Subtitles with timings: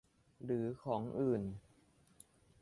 [0.43, 1.43] หรือของอื่น